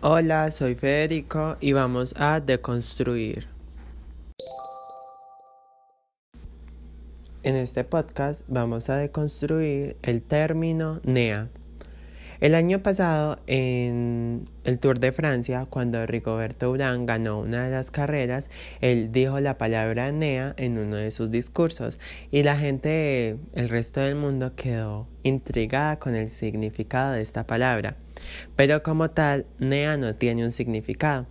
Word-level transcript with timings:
Hola, 0.00 0.50
soy 0.50 0.74
Federico 0.74 1.56
y 1.60 1.72
vamos 1.72 2.14
a 2.18 2.40
deconstruir. 2.40 3.46
En 7.42 7.56
este 7.56 7.84
podcast 7.84 8.42
vamos 8.48 8.90
a 8.90 8.96
deconstruir 8.96 9.96
el 10.02 10.20
término 10.22 11.00
NEA. 11.04 11.48
El 12.44 12.54
año 12.54 12.82
pasado, 12.82 13.38
en 13.46 14.46
el 14.64 14.78
Tour 14.78 15.00
de 15.00 15.12
Francia, 15.12 15.66
cuando 15.70 16.04
Rigoberto 16.04 16.70
Urán 16.70 17.06
ganó 17.06 17.40
una 17.40 17.64
de 17.64 17.70
las 17.70 17.90
carreras, 17.90 18.50
él 18.82 19.12
dijo 19.12 19.40
la 19.40 19.56
palabra 19.56 20.12
NEA 20.12 20.52
en 20.58 20.76
uno 20.76 20.96
de 20.96 21.10
sus 21.10 21.30
discursos 21.30 21.98
y 22.30 22.42
la 22.42 22.58
gente, 22.58 23.38
el 23.54 23.70
resto 23.70 24.00
del 24.00 24.16
mundo 24.16 24.54
quedó 24.56 25.08
intrigada 25.22 25.98
con 25.98 26.14
el 26.14 26.28
significado 26.28 27.12
de 27.12 27.22
esta 27.22 27.46
palabra. 27.46 27.96
Pero 28.56 28.82
como 28.82 29.08
tal, 29.08 29.46
NEA 29.58 29.96
no 29.96 30.14
tiene 30.14 30.44
un 30.44 30.50
significado. 30.50 31.26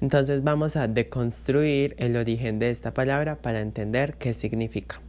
Entonces 0.00 0.42
vamos 0.42 0.76
a 0.76 0.88
deconstruir 0.88 1.96
el 1.98 2.16
origen 2.16 2.58
de 2.58 2.70
esta 2.70 2.94
palabra 2.94 3.42
para 3.42 3.60
entender 3.60 4.14
qué 4.14 4.32
significa. 4.32 5.02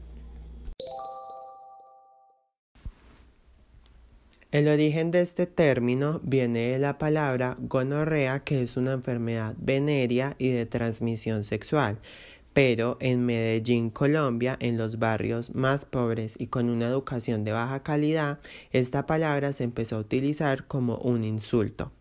El 4.55 4.69
origen 4.69 5.11
de 5.11 5.19
este 5.19 5.47
término 5.47 6.21
viene 6.23 6.71
de 6.71 6.79
la 6.79 6.97
palabra 6.97 7.57
gonorrea, 7.59 8.45
que 8.45 8.61
es 8.61 8.77
una 8.77 8.93
enfermedad 8.93 9.53
venérea 9.57 10.37
y 10.37 10.51
de 10.51 10.65
transmisión 10.65 11.43
sexual. 11.43 11.99
Pero 12.53 12.95
en 13.01 13.25
Medellín, 13.25 13.89
Colombia, 13.89 14.55
en 14.61 14.77
los 14.77 14.97
barrios 14.97 15.53
más 15.53 15.83
pobres 15.83 16.35
y 16.39 16.47
con 16.47 16.69
una 16.69 16.87
educación 16.87 17.43
de 17.43 17.51
baja 17.51 17.83
calidad, 17.83 18.39
esta 18.71 19.05
palabra 19.05 19.51
se 19.51 19.65
empezó 19.65 19.97
a 19.97 19.99
utilizar 19.99 20.65
como 20.67 20.99
un 20.99 21.25
insulto. 21.25 21.91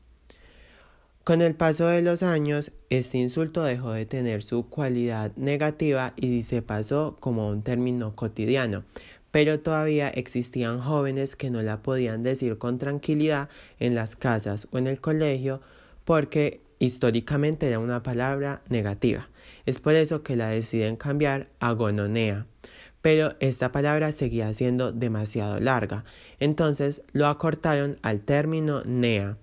Con 1.25 1.43
el 1.43 1.57
paso 1.57 1.89
de 1.89 2.03
los 2.03 2.23
años, 2.23 2.71
este 2.89 3.19
insulto 3.19 3.65
dejó 3.65 3.91
de 3.91 4.07
tener 4.07 4.45
su 4.45 4.69
cualidad 4.69 5.33
negativa 5.35 6.13
y 6.15 6.43
se 6.43 6.63
pasó 6.63 7.17
como 7.19 7.49
un 7.49 7.63
término 7.63 8.15
cotidiano, 8.15 8.85
pero 9.35 9.59
todavía 9.59 10.11
existían 10.11 10.79
jóvenes 10.79 11.35
que 11.35 11.51
no 11.51 11.61
la 11.61 11.83
podían 11.83 12.23
decir 12.23 12.57
con 12.57 12.79
tranquilidad 12.79 13.49
en 13.81 13.97
las 13.97 14.15
casas 14.15 14.69
o 14.71 14.79
en 14.79 14.87
el 14.87 15.01
colegio 15.01 15.61
porque 16.05 16.61
históricamente 16.79 17.67
era 17.67 17.81
una 17.81 18.05
palabra 18.05 18.63
negativa. 18.69 19.29
Es 19.67 19.81
por 19.81 19.95
eso 19.95 20.23
que 20.23 20.37
la 20.37 20.51
deciden 20.51 20.95
cambiar 20.95 21.49
a 21.59 21.73
gononea. 21.73 22.47
Pero 23.03 23.35
esta 23.41 23.73
palabra 23.73 24.13
seguía 24.13 24.55
siendo 24.55 24.93
demasiado 24.93 25.59
larga, 25.59 26.05
entonces 26.39 27.03
lo 27.13 27.27
acortaron 27.27 27.99
al 28.03 28.21
término 28.21 28.85
nea. 28.85 29.37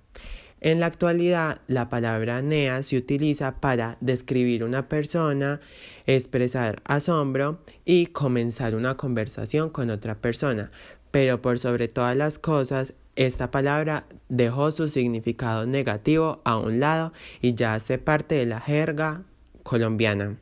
En 0.61 0.79
la 0.79 0.85
actualidad, 0.85 1.59
la 1.65 1.89
palabra 1.89 2.43
nea 2.43 2.83
se 2.83 2.95
utiliza 2.95 3.59
para 3.59 3.97
describir 3.99 4.63
una 4.63 4.87
persona, 4.87 5.59
expresar 6.05 6.83
asombro 6.85 7.63
y 7.83 8.05
comenzar 8.07 8.75
una 8.75 8.95
conversación 8.95 9.71
con 9.71 9.89
otra 9.89 10.13
persona. 10.13 10.69
Pero 11.09 11.41
por 11.41 11.57
sobre 11.57 11.87
todas 11.87 12.15
las 12.15 12.37
cosas, 12.37 12.93
esta 13.15 13.49
palabra 13.49 14.05
dejó 14.29 14.71
su 14.71 14.87
significado 14.87 15.65
negativo 15.65 16.41
a 16.45 16.57
un 16.59 16.79
lado 16.79 17.11
y 17.41 17.55
ya 17.55 17.73
hace 17.73 17.97
parte 17.97 18.35
de 18.35 18.45
la 18.45 18.61
jerga 18.61 19.23
colombiana. 19.63 20.37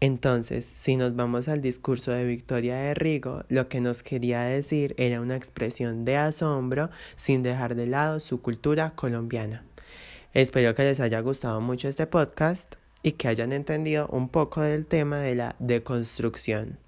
Entonces, 0.00 0.66
si 0.66 0.96
nos 0.96 1.16
vamos 1.16 1.48
al 1.48 1.62
discurso 1.62 2.12
de 2.12 2.26
Victoria 2.26 2.76
de 2.76 2.94
Rigo, 2.94 3.44
lo 3.48 3.68
que 3.68 3.80
nos 3.80 4.02
quería 4.02 4.42
decir 4.42 4.94
era 4.98 5.22
una 5.22 5.36
expresión 5.36 6.04
de 6.04 6.16
asombro 6.16 6.90
sin 7.16 7.42
dejar 7.42 7.74
de 7.74 7.86
lado 7.86 8.20
su 8.20 8.42
cultura 8.42 8.92
colombiana. 8.94 9.64
Espero 10.34 10.74
que 10.74 10.84
les 10.84 11.00
haya 11.00 11.20
gustado 11.20 11.62
mucho 11.62 11.88
este 11.88 12.06
podcast 12.06 12.74
y 13.02 13.12
que 13.12 13.28
hayan 13.28 13.52
entendido 13.52 14.06
un 14.08 14.28
poco 14.28 14.60
del 14.60 14.86
tema 14.86 15.18
de 15.18 15.34
la 15.34 15.56
deconstrucción. 15.60 16.78